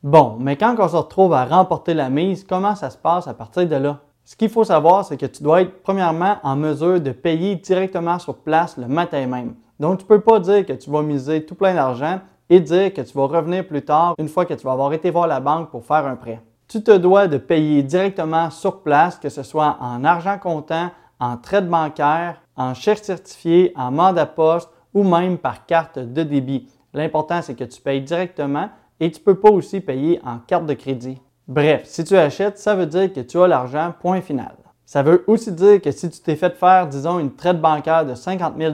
Bon, 0.03 0.35
mais 0.37 0.57
quand 0.57 0.75
on 0.79 0.87
se 0.89 0.97
retrouve 0.97 1.31
à 1.31 1.45
remporter 1.45 1.93
la 1.93 2.09
mise, 2.09 2.43
comment 2.43 2.75
ça 2.75 2.89
se 2.89 2.97
passe 2.97 3.25
à 3.29 3.33
partir 3.33 3.65
de 3.69 3.75
là? 3.77 3.99
Ce 4.25 4.35
qu'il 4.35 4.49
faut 4.49 4.65
savoir, 4.65 5.05
c'est 5.05 5.15
que 5.15 5.25
tu 5.25 5.41
dois 5.41 5.61
être 5.61 5.81
premièrement 5.81 6.39
en 6.43 6.57
mesure 6.57 6.99
de 6.99 7.11
payer 7.11 7.55
directement 7.55 8.19
sur 8.19 8.35
place 8.35 8.75
le 8.75 8.89
matin 8.89 9.25
même. 9.27 9.55
Donc, 9.79 9.99
tu 9.99 10.03
ne 10.03 10.09
peux 10.09 10.19
pas 10.19 10.41
dire 10.41 10.65
que 10.65 10.73
tu 10.73 10.89
vas 10.89 11.01
miser 11.03 11.45
tout 11.45 11.55
plein 11.55 11.73
d'argent 11.73 12.19
et 12.49 12.59
dire 12.59 12.93
que 12.93 12.99
tu 12.99 13.17
vas 13.17 13.27
revenir 13.27 13.65
plus 13.65 13.81
tard 13.81 14.15
une 14.17 14.27
fois 14.27 14.45
que 14.45 14.53
tu 14.53 14.65
vas 14.65 14.73
avoir 14.73 14.91
été 14.91 15.09
voir 15.09 15.25
la 15.25 15.39
banque 15.39 15.69
pour 15.69 15.85
faire 15.85 16.05
un 16.05 16.17
prêt. 16.17 16.41
Tu 16.67 16.83
te 16.83 16.91
dois 16.91 17.27
de 17.27 17.37
payer 17.37 17.81
directement 17.81 18.49
sur 18.49 18.81
place, 18.81 19.15
que 19.15 19.29
ce 19.29 19.41
soit 19.41 19.77
en 19.79 20.03
argent 20.03 20.37
comptant, 20.37 20.91
en 21.21 21.37
traite 21.37 21.69
bancaire, 21.69 22.41
en 22.57 22.73
chèque 22.73 23.05
certifié, 23.05 23.71
en 23.77 23.91
mandat 23.91 24.25
poste 24.25 24.69
ou 24.93 25.03
même 25.03 25.37
par 25.37 25.65
carte 25.65 25.97
de 25.97 26.23
débit. 26.23 26.67
L'important, 26.93 27.41
c'est 27.41 27.55
que 27.55 27.63
tu 27.63 27.81
payes 27.81 28.01
directement 28.01 28.67
et 28.99 29.11
tu 29.11 29.19
ne 29.19 29.23
peux 29.23 29.39
pas 29.39 29.49
aussi 29.49 29.81
payer 29.81 30.19
en 30.25 30.39
carte 30.39 30.65
de 30.65 30.73
crédit. 30.73 31.21
Bref, 31.47 31.81
si 31.85 32.03
tu 32.03 32.15
achètes, 32.15 32.57
ça 32.57 32.75
veut 32.75 32.85
dire 32.85 33.11
que 33.11 33.19
tu 33.19 33.39
as 33.39 33.47
l'argent, 33.47 33.93
point 33.99 34.21
final. 34.21 34.55
Ça 34.85 35.03
veut 35.03 35.23
aussi 35.27 35.51
dire 35.51 35.81
que 35.81 35.91
si 35.91 36.09
tu 36.09 36.19
t'es 36.19 36.35
fait 36.35 36.55
faire, 36.55 36.87
disons, 36.87 37.19
une 37.19 37.33
traite 37.33 37.59
bancaire 37.59 38.05
de 38.05 38.15
50 38.15 38.53
000 38.57 38.73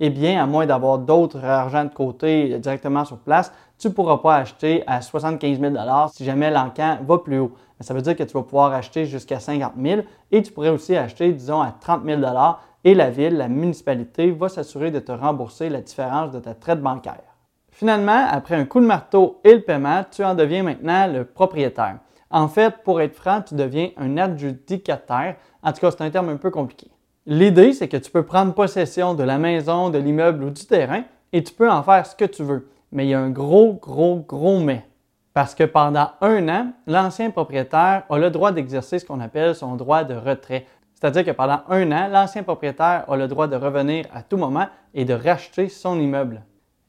eh 0.00 0.10
bien, 0.10 0.42
à 0.42 0.46
moins 0.46 0.64
d'avoir 0.64 0.98
d'autres 0.98 1.44
argent 1.44 1.84
de 1.84 1.90
côté 1.90 2.58
directement 2.58 3.04
sur 3.04 3.18
place, 3.18 3.52
tu 3.78 3.88
ne 3.88 3.92
pourras 3.92 4.18
pas 4.18 4.36
acheter 4.36 4.82
à 4.86 5.02
75 5.02 5.60
000 5.60 5.74
si 6.12 6.24
jamais 6.24 6.50
l'encan 6.50 6.98
va 7.06 7.18
plus 7.18 7.38
haut. 7.38 7.52
Mais 7.78 7.86
ça 7.86 7.94
veut 7.94 8.02
dire 8.02 8.16
que 8.16 8.22
tu 8.22 8.32
vas 8.32 8.42
pouvoir 8.42 8.72
acheter 8.72 9.06
jusqu'à 9.06 9.40
50 9.40 9.72
000 9.82 10.02
et 10.30 10.42
tu 10.42 10.52
pourrais 10.52 10.68
aussi 10.70 10.96
acheter, 10.96 11.32
disons, 11.32 11.60
à 11.60 11.74
30 11.80 12.04
000 12.04 12.20
et 12.84 12.94
la 12.94 13.10
ville, 13.10 13.36
la 13.36 13.48
municipalité, 13.48 14.30
va 14.30 14.48
s'assurer 14.48 14.90
de 14.90 15.00
te 15.00 15.12
rembourser 15.12 15.68
la 15.68 15.80
différence 15.80 16.30
de 16.30 16.40
ta 16.40 16.54
traite 16.54 16.80
bancaire. 16.80 17.29
Finalement, 17.80 18.26
après 18.30 18.56
un 18.56 18.66
coup 18.66 18.78
de 18.78 18.84
marteau 18.84 19.40
et 19.42 19.54
le 19.54 19.62
paiement, 19.62 20.04
tu 20.10 20.22
en 20.22 20.34
deviens 20.34 20.62
maintenant 20.62 21.10
le 21.10 21.24
propriétaire. 21.24 21.96
En 22.30 22.46
fait, 22.46 22.74
pour 22.84 23.00
être 23.00 23.14
franc, 23.14 23.40
tu 23.40 23.54
deviens 23.54 23.88
un 23.96 24.18
adjudicataire. 24.18 25.36
En 25.62 25.72
tout 25.72 25.80
cas, 25.80 25.90
c'est 25.90 26.02
un 26.02 26.10
terme 26.10 26.28
un 26.28 26.36
peu 26.36 26.50
compliqué. 26.50 26.90
L'idée, 27.24 27.72
c'est 27.72 27.88
que 27.88 27.96
tu 27.96 28.10
peux 28.10 28.22
prendre 28.22 28.52
possession 28.52 29.14
de 29.14 29.22
la 29.22 29.38
maison, 29.38 29.88
de 29.88 29.96
l'immeuble 29.96 30.44
ou 30.44 30.50
du 30.50 30.66
terrain 30.66 31.04
et 31.32 31.42
tu 31.42 31.54
peux 31.54 31.70
en 31.70 31.82
faire 31.82 32.04
ce 32.04 32.14
que 32.14 32.26
tu 32.26 32.42
veux. 32.42 32.68
Mais 32.92 33.06
il 33.06 33.08
y 33.08 33.14
a 33.14 33.18
un 33.18 33.30
gros, 33.30 33.72
gros, 33.80 34.16
gros 34.28 34.60
mais. 34.60 34.86
Parce 35.32 35.54
que 35.54 35.64
pendant 35.64 36.10
un 36.20 36.48
an, 36.50 36.72
l'ancien 36.86 37.30
propriétaire 37.30 38.02
a 38.10 38.18
le 38.18 38.28
droit 38.28 38.52
d'exercer 38.52 38.98
ce 38.98 39.06
qu'on 39.06 39.20
appelle 39.20 39.54
son 39.54 39.76
droit 39.76 40.04
de 40.04 40.12
retrait. 40.12 40.66
C'est-à-dire 40.92 41.24
que 41.24 41.30
pendant 41.30 41.62
un 41.70 41.90
an, 41.92 42.08
l'ancien 42.08 42.42
propriétaire 42.42 43.06
a 43.08 43.16
le 43.16 43.26
droit 43.26 43.48
de 43.48 43.56
revenir 43.56 44.04
à 44.12 44.22
tout 44.22 44.36
moment 44.36 44.66
et 44.92 45.06
de 45.06 45.14
racheter 45.14 45.70
son 45.70 45.98
immeuble. 45.98 46.42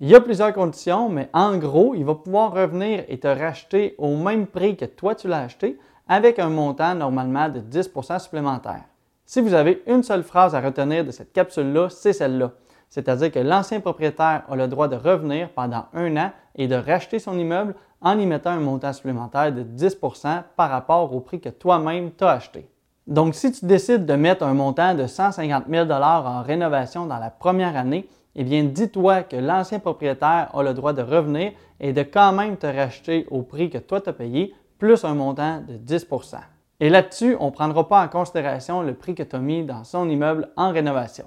Il 0.04 0.10
y 0.10 0.16
a 0.16 0.20
plusieurs 0.20 0.52
conditions, 0.52 1.10
mais 1.10 1.30
en 1.32 1.58
gros, 1.58 1.94
il 1.94 2.04
va 2.04 2.16
pouvoir 2.16 2.54
revenir 2.54 3.04
et 3.08 3.20
te 3.20 3.28
racheter 3.28 3.94
au 4.00 4.16
même 4.16 4.48
prix 4.48 4.76
que 4.76 4.86
toi 4.86 5.14
tu 5.14 5.28
l'as 5.28 5.42
acheté 5.42 5.78
avec 6.08 6.40
un 6.40 6.50
montant 6.50 6.96
normalement 6.96 7.50
de 7.50 7.60
10% 7.60 8.18
supplémentaire. 8.18 8.82
Si 9.28 9.42
vous 9.42 9.54
avez 9.54 9.84
une 9.86 10.02
seule 10.02 10.24
phrase 10.24 10.56
à 10.56 10.60
retenir 10.60 11.06
de 11.06 11.12
cette 11.12 11.32
capsule-là, 11.34 11.90
c'est 11.90 12.14
celle-là. 12.14 12.52
c'est-à-dire 12.90 13.32
que 13.32 13.38
l'ancien 13.38 13.80
propriétaire 13.80 14.42
a 14.50 14.56
le 14.56 14.68
droit 14.68 14.88
de 14.88 14.96
revenir 14.96 15.50
pendant 15.50 15.86
un 15.94 16.18
an 16.18 16.32
et 16.56 16.68
de 16.68 16.76
racheter 16.76 17.20
son 17.20 17.38
immeuble 17.38 17.76
en 18.02 18.18
y 18.18 18.26
mettant 18.26 18.50
un 18.50 18.60
montant 18.60 18.94
supplémentaire 18.94 19.54
de 19.54 19.62
10% 19.62 20.42
par 20.58 20.72
rapport 20.72 21.14
au 21.14 21.20
prix 21.20 21.40
que 21.40 21.50
toi-même 21.50 22.10
t'as 22.10 22.32
acheté. 22.32 22.68
Donc, 23.06 23.36
si 23.36 23.52
tu 23.52 23.66
décides 23.66 24.08
de 24.08 24.14
mettre 24.16 24.46
un 24.46 24.56
montant 24.56 24.96
de 24.96 25.06
150 25.06 25.66
000 25.70 25.92
en 25.92 26.42
rénovation 26.42 27.06
dans 27.06 27.20
la 27.20 27.30
première 27.30 27.78
année, 27.78 28.08
eh 28.36 28.44
bien, 28.44 28.64
dis-toi 28.64 29.24
que 29.24 29.36
l'ancien 29.36 29.80
propriétaire 29.80 30.50
a 30.54 30.64
le 30.64 30.74
droit 30.74 30.94
de 30.94 31.02
revenir 31.02 31.52
et 31.80 31.94
de 31.94 32.04
quand 32.04 32.32
même 32.32 32.58
te 32.58 32.68
racheter 32.68 33.28
au 33.30 33.42
prix 33.42 33.70
que 33.70 33.78
toi 33.78 34.00
t'as 34.00 34.14
payé, 34.14 34.54
plus 34.78 35.04
un 35.04 35.14
montant 35.14 35.62
de 35.68 35.78
10% 35.78 36.38
Et 36.80 36.90
là-dessus, 36.90 37.36
on 37.40 37.48
ne 37.48 37.52
prendra 37.52 37.88
pas 37.88 38.04
en 38.04 38.08
considération 38.08 38.82
le 38.82 38.94
prix 38.94 39.16
que 39.16 39.24
tu 39.24 39.36
as 39.36 39.40
mis 39.40 39.64
dans 39.64 39.84
son 39.84 40.10
immeuble 40.10 40.50
en 40.56 40.72
rénovation. 40.72 41.26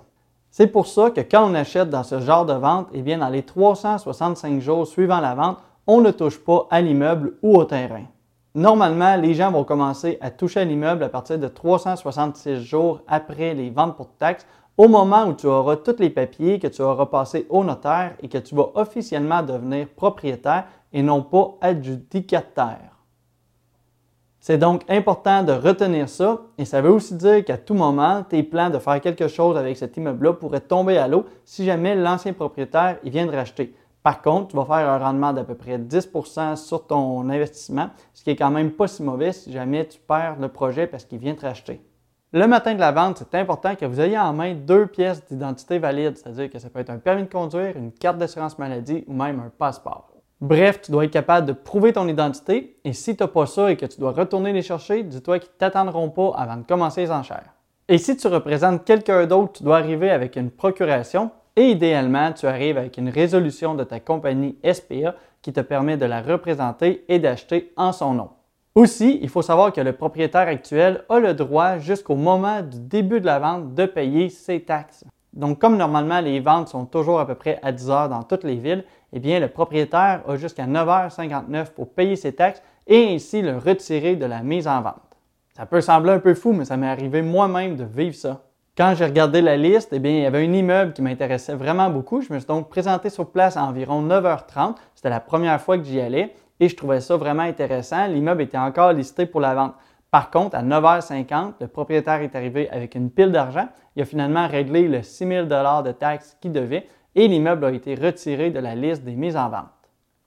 C'est 0.51 0.69
pour 0.69 0.87
ça 0.87 1.11
que 1.11 1.21
quand 1.21 1.51
on 1.51 1.55
achète 1.55 1.91
dans 1.91 2.05
ce 2.05 2.21
genre 2.21 2.47
de 2.47 2.53
vente, 2.53 2.89
eh 2.93 3.03
bien, 3.03 3.19
dans 3.19 3.29
les 3.29 3.43
365 3.43 4.61
jours 4.61 4.87
suivant 4.87 5.21
la 5.21 5.35
vente, 5.35 5.59
on 5.87 6.01
ne 6.01 6.11
touche 6.11 6.39
pas 6.39 6.67
à 6.71 6.81
l'immeuble 6.81 7.35
ou 7.43 7.57
au 7.57 7.65
terrain. 7.65 8.05
Normalement, 8.55 9.17
les 9.17 9.35
gens 9.35 9.51
vont 9.51 9.65
commencer 9.65 10.17
à 10.21 10.31
toucher 10.31 10.61
à 10.61 10.65
l'immeuble 10.65 11.03
à 11.03 11.09
partir 11.09 11.41
de 11.41 11.49
366 11.49 12.63
jours 12.63 13.01
après 13.09 13.53
les 13.53 13.69
ventes 13.69 13.97
pour 13.97 14.15
taxes, 14.17 14.47
au 14.77 14.89
moment 14.89 15.27
où 15.27 15.35
tu 15.35 15.47
auras 15.47 15.77
tous 15.77 15.99
les 15.99 16.11
papiers 16.11 16.59
que 16.59 16.67
tu 16.67 16.83
auras 16.83 17.07
passés 17.07 17.47
au 17.49 17.63
notaire 17.65 18.17
et 18.23 18.29
que 18.29 18.39
tu 18.39 18.55
vas 18.55 18.71
officiellement 18.75 19.43
devenir 19.43 19.89
propriétaire 19.89 20.65
et 20.93 21.03
non 21.03 21.23
pas 21.23 21.57
adjudicataire. 21.61 22.91
C'est 24.41 24.59
donc 24.59 24.83
important 24.91 25.43
de 25.43 25.53
retenir 25.53 26.09
ça 26.09 26.43
et 26.59 26.67
ça 26.67 26.83
veut 26.83 26.91
aussi 26.91 27.15
dire 27.15 27.45
qu'à 27.45 27.57
tout 27.57 27.73
moment, 27.73 28.23
tes 28.25 28.43
plans 28.43 28.69
de 28.69 28.79
faire 28.79 29.01
quelque 29.01 29.27
chose 29.27 29.57
avec 29.57 29.77
cet 29.77 29.97
immeuble-là 29.97 30.35
pourraient 30.35 30.61
tomber 30.61 30.99
à 30.99 31.09
l'eau 31.09 31.25
si 31.45 31.65
jamais 31.65 31.95
l'ancien 31.95 32.35
propriétaire 32.35 32.99
vient 33.05 33.27
de 33.27 33.35
racheter. 33.35 33.75
Par 34.03 34.21
contre, 34.21 34.49
tu 34.49 34.57
vas 34.57 34.67
faire 34.67 34.91
un 34.91 34.99
rendement 34.99 35.33
d'à 35.33 35.45
peu 35.45 35.55
près 35.55 35.79
10% 35.79 36.57
sur 36.57 36.87
ton 36.87 37.27
investissement, 37.31 37.89
ce 38.13 38.23
qui 38.23 38.31
est 38.31 38.37
quand 38.37 38.51
même 38.51 38.73
pas 38.73 38.87
si 38.87 39.03
mauvais 39.03 39.33
si 39.33 39.51
jamais 39.51 39.89
tu 39.89 39.99
perds 39.99 40.37
le 40.39 40.49
projet 40.49 40.87
parce 40.87 41.07
qu'il 41.07 41.19
vient 41.21 41.33
de 41.33 41.41
racheter. 41.41 41.81
Le 42.37 42.49
matin 42.49 42.75
de 42.75 42.81
la 42.81 42.91
vente, 42.91 43.19
c'est 43.19 43.39
important 43.39 43.77
que 43.77 43.87
vous 43.87 44.01
ayez 44.01 44.19
en 44.19 44.33
main 44.33 44.55
deux 44.55 44.89
pièces 44.89 45.25
d'identité 45.25 45.79
valides, 45.79 46.17
c'est-à-dire 46.17 46.51
que 46.51 46.59
ça 46.59 46.69
peut 46.69 46.81
être 46.81 46.91
un 46.91 46.99
permis 46.99 47.23
de 47.23 47.33
conduire, 47.33 47.77
une 47.77 47.93
carte 47.93 48.19
d'assurance 48.19 48.59
maladie 48.59 49.05
ou 49.07 49.13
même 49.13 49.39
un 49.39 49.53
passeport. 49.57 50.09
Bref, 50.41 50.81
tu 50.83 50.91
dois 50.91 51.05
être 51.05 51.13
capable 51.13 51.47
de 51.47 51.53
prouver 51.53 51.93
ton 51.93 52.09
identité 52.09 52.77
et 52.83 52.93
si 52.93 53.17
tu 53.17 53.23
n'as 53.23 53.29
pas 53.29 53.47
ça 53.47 53.71
et 53.71 53.77
que 53.77 53.87
tu 53.87 54.01
dois 54.01 54.11
retourner 54.11 54.53
les 54.53 54.63
chercher, 54.63 55.05
dis-toi 55.05 55.39
qu'ils 55.39 55.53
ne 55.53 55.59
t'attendront 55.59 56.11
pas 56.11 56.33
avant 56.37 56.57
de 56.57 56.65
commencer 56.65 57.03
les 57.03 57.13
enchères. 57.13 57.55
Et 57.87 57.99
si 57.99 58.17
tu 58.17 58.27
représentes 58.27 58.85
quelqu'un 58.85 59.27
d'autre, 59.27 59.53
tu 59.53 59.63
dois 59.63 59.77
arriver 59.77 60.11
avec 60.11 60.35
une 60.35 60.51
procuration 60.51 61.31
et 61.55 61.67
idéalement, 61.71 62.33
tu 62.33 62.49
arrives 62.49 62.79
avec 62.79 62.99
une 62.99 63.11
résolution 63.11 63.77
de 63.77 63.85
ta 63.85 64.01
compagnie 64.01 64.59
SPA 64.65 65.15
qui 65.41 65.53
te 65.53 65.61
permet 65.61 65.97
de 65.97 66.07
la 66.07 66.21
représenter 66.21 67.05
et 67.07 67.21
d'acheter 67.21 67.73
en 67.77 67.93
son 67.93 68.15
nom. 68.15 68.31
Aussi, 68.75 69.21
il 69.23 69.29
faut 69.29 69.43
savoir 69.43 69.73
que 69.73 69.81
le 69.81 69.93
propriétaire 69.93 70.49
actuel 70.49 71.05
a 71.09 71.21
le 71.21 71.33
droit 71.33 71.79
jusqu'au 71.79 72.17
moment 72.17 72.61
du 72.61 72.81
début 72.81 73.21
de 73.21 73.27
la 73.27 73.39
vente 73.39 73.73
de 73.73 73.87
payer 73.87 74.29
ses 74.31 74.65
taxes. 74.65 75.05
Donc, 75.33 75.61
comme 75.61 75.77
normalement 75.77 76.21
les 76.21 76.41
ventes 76.41 76.71
sont 76.71 76.85
toujours 76.85 77.21
à 77.21 77.27
peu 77.27 77.37
près 77.37 77.61
à 77.63 77.71
10 77.71 77.91
heures 77.91 78.09
dans 78.09 78.25
toutes 78.25 78.43
les 78.43 78.57
villes, 78.57 78.85
eh 79.13 79.21
bien, 79.21 79.39
le 79.39 79.47
propriétaire 79.47 80.23
a 80.27 80.37
jusqu'à 80.37 80.67
9h59 80.67 81.67
pour 81.67 81.91
payer 81.91 82.17
ses 82.17 82.33
taxes 82.33 82.63
et 82.89 83.15
ainsi 83.15 83.43
le 83.43 83.59
retirer 83.59 84.17
de 84.17 84.27
la 84.27 84.43
mise 84.43 84.67
en 84.67 84.83
vente. 84.83 84.97
Ça 85.57 85.67
peut 85.67 85.81
sembler 85.81 86.11
un 86.11 86.19
peu 86.19 86.35
fou, 86.35 86.53
mais 86.53 86.65
ça 86.65 86.77
m'est 86.77 86.89
arrivé 86.89 87.23
moi-même 87.23 87.77
de 87.77 87.85
vivre 87.85 88.17
ça. 88.17 88.43
Quand 88.77 88.95
j'ai 88.97 89.05
regardé 89.05 89.41
la 89.41 89.57
liste, 89.57 89.91
eh 89.93 90.01
bien, 90.01 90.11
il 90.11 90.23
y 90.23 90.27
avait 90.27 90.45
un 90.45 90.53
immeuble 90.53 90.95
qui 90.95 91.03
m'intéressait 91.03 91.55
vraiment 91.55 91.91
beaucoup. 91.91 92.23
Je 92.23 92.33
me 92.33 92.41
suis 92.41 92.49
donc 92.49 92.69
présenté 92.71 93.09
sur 93.09 93.31
place 93.31 93.57
à 93.57 93.63
environ 93.63 94.03
9h30. 94.03 94.75
C'était 94.97 95.11
la 95.11 95.21
première 95.21 95.61
fois 95.61 95.79
que 95.79 95.85
j'y 95.85 96.01
allais 96.01 96.35
et 96.61 96.69
je 96.69 96.77
trouvais 96.77 97.01
ça 97.01 97.17
vraiment 97.17 97.43
intéressant. 97.43 98.07
L'immeuble 98.07 98.43
était 98.43 98.59
encore 98.59 98.93
listé 98.93 99.27
pour 99.27 99.41
la 99.41 99.55
vente. 99.55 99.75
Par 100.11 100.31
contre, 100.31 100.57
à 100.57 100.63
9h50, 100.63 101.55
le 101.61 101.67
propriétaire 101.67 102.21
est 102.23 102.37
arrivé 102.37 102.71
avec 102.71 102.95
une 102.95 103.11
pile 103.11 103.33
d'argent. 103.33 103.69
Il 103.97 104.03
a 104.03 104.05
finalement 104.05 104.47
réglé 104.47 104.87
le 104.87 105.03
6 105.03 105.27
000 105.27 105.47
de 105.47 105.93
taxes 105.93 106.37
qu'il 106.41 106.53
devait 106.53 106.87
et 107.15 107.29
l'immeuble 107.29 107.65
a 107.65 107.73
été 107.73 107.95
retiré 107.95 108.51
de 108.51 108.59
la 108.59 108.75
liste 108.75 109.05
des 109.05 109.15
mises 109.15 109.37
en 109.37 109.49
vente. 109.49 109.67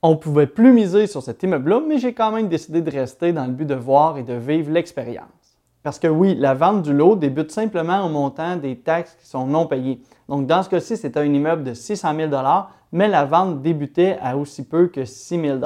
On 0.04 0.12
ne 0.12 0.16
pouvait 0.16 0.48
plus 0.48 0.74
miser 0.74 1.08
sur 1.08 1.24
cet 1.24 1.42
immeuble-là, 1.44 1.82
mais 1.88 1.98
j'ai 1.98 2.14
quand 2.14 2.32
même 2.32 2.50
décidé 2.50 2.82
de 2.82 2.92
rester 2.92 3.34
dans 3.34 3.46
le 3.46 3.52
but 3.52 3.66
de 3.66 3.76
voir 3.76 4.18
et 4.18 4.24
de 4.24 4.34
vivre 4.34 4.72
l'expérience. 4.72 5.28
Parce 5.84 6.00
que 6.00 6.08
oui, 6.08 6.36
la 6.36 6.54
vente 6.54 6.84
du 6.84 6.94
lot 6.94 7.16
débute 7.16 7.52
simplement 7.52 8.06
au 8.06 8.10
montant 8.10 8.58
des 8.58 8.78
taxes 8.78 9.16
qui 9.20 9.26
sont 9.26 9.48
non 9.48 9.68
payées. 9.68 10.02
Donc, 10.28 10.46
dans 10.46 10.62
ce 10.62 10.70
cas-ci, 10.70 10.98
c'était 10.98 11.20
un 11.20 11.34
immeuble 11.34 11.64
de 11.64 11.74
600 11.74 12.16
000 12.16 12.32
mais 12.92 13.08
la 13.08 13.26
vente 13.26 13.62
débutait 13.62 14.18
à 14.22 14.38
aussi 14.38 14.68
peu 14.68 14.88
que 14.88 15.06
6 15.06 15.40
000 15.40 15.60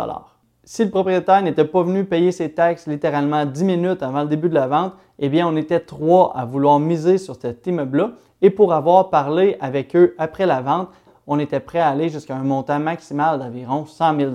Si 0.74 0.86
le 0.86 0.90
propriétaire 0.90 1.42
n'était 1.42 1.66
pas 1.66 1.84
venu 1.84 2.06
payer 2.06 2.32
ses 2.32 2.54
taxes 2.54 2.88
littéralement 2.88 3.46
10 3.46 3.66
minutes 3.66 4.01
avant 4.04 4.22
le 4.22 4.30
début 4.30 4.48
de 4.48 4.54
la 4.54 4.68
vente, 4.68 4.94
eh 5.20 5.28
bien, 5.28 5.46
on 5.46 5.58
était 5.58 5.82
trois 5.82 6.32
à 6.34 6.46
vouloir 6.46 6.80
miser 6.80 7.18
sur 7.18 7.36
cet 7.36 7.68
immeuble-là. 7.68 8.12
Et 8.42 8.50
pour 8.50 8.72
avoir 8.72 9.10
parlé 9.10 9.58
avec 9.60 9.94
eux 9.98 10.16
après 10.18 10.46
la 10.46 10.62
vente, 10.62 10.88
on 11.28 11.40
était 11.40 11.60
prêt 11.60 11.80
à 11.80 11.90
aller 11.90 12.08
jusqu'à 12.08 12.38
un 12.38 12.44
montant 12.44 12.80
maximal 12.80 13.38
d'environ 13.38 13.86
100 13.86 14.18
000 14.18 14.32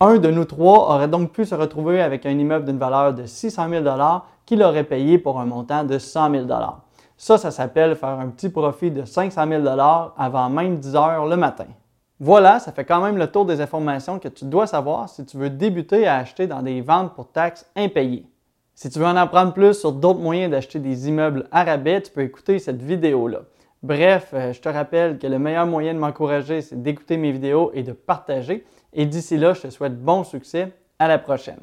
Un 0.00 0.18
de 0.18 0.30
nous 0.32 0.44
trois 0.44 0.92
aurait 0.92 1.06
donc 1.06 1.30
pu 1.30 1.44
se 1.44 1.54
retrouver 1.54 2.02
avec 2.02 2.26
un 2.26 2.36
immeuble 2.36 2.64
d'une 2.64 2.78
valeur 2.78 3.14
de 3.14 3.24
600 3.24 3.68
000 3.70 3.84
qu'il 4.46 4.64
aurait 4.64 4.82
payé 4.82 5.18
pour 5.18 5.38
un 5.38 5.44
montant 5.44 5.84
de 5.84 5.98
100 5.98 6.32
000 6.32 6.46
Ça, 7.16 7.38
ça 7.38 7.52
s'appelle 7.52 7.94
faire 7.94 8.18
un 8.18 8.26
petit 8.30 8.48
profit 8.48 8.90
de 8.90 9.04
500 9.04 9.46
000 9.46 9.64
avant 9.68 10.50
même 10.50 10.78
10 10.78 10.96
heures 10.96 11.26
le 11.26 11.36
matin. 11.36 11.66
Voilà, 12.22 12.58
ça 12.58 12.70
fait 12.70 12.84
quand 12.84 13.00
même 13.00 13.16
le 13.16 13.28
tour 13.28 13.46
des 13.46 13.62
informations 13.62 14.18
que 14.18 14.28
tu 14.28 14.44
dois 14.44 14.66
savoir 14.66 15.08
si 15.08 15.24
tu 15.24 15.38
veux 15.38 15.48
débuter 15.48 16.06
à 16.06 16.16
acheter 16.18 16.46
dans 16.46 16.60
des 16.60 16.82
ventes 16.82 17.14
pour 17.14 17.32
taxes 17.32 17.64
impayées. 17.74 18.26
Si 18.74 18.90
tu 18.90 18.98
veux 18.98 19.06
en 19.06 19.16
apprendre 19.16 19.54
plus 19.54 19.72
sur 19.72 19.92
d'autres 19.92 20.20
moyens 20.20 20.50
d'acheter 20.50 20.80
des 20.80 21.08
immeubles 21.08 21.48
à 21.50 21.64
rabais, 21.64 22.02
tu 22.02 22.12
peux 22.12 22.20
écouter 22.20 22.58
cette 22.58 22.82
vidéo-là. 22.82 23.40
Bref, 23.82 24.32
euh, 24.34 24.52
je 24.52 24.60
te 24.60 24.68
rappelle 24.68 25.18
que 25.18 25.26
le 25.26 25.38
meilleur 25.38 25.66
moyen 25.66 25.94
de 25.94 25.98
m'encourager, 25.98 26.60
c'est 26.60 26.82
d'écouter 26.82 27.16
mes 27.16 27.32
vidéos 27.32 27.70
et 27.72 27.82
de 27.82 27.92
partager. 27.92 28.66
Et 28.92 29.06
d'ici 29.06 29.38
là, 29.38 29.54
je 29.54 29.62
te 29.62 29.70
souhaite 29.70 29.98
bon 29.98 30.22
succès. 30.22 30.74
À 30.98 31.08
la 31.08 31.18
prochaine. 31.18 31.60